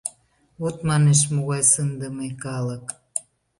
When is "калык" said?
2.43-2.85